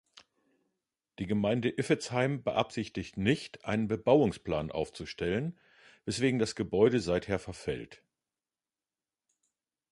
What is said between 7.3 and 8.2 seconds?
verfällt.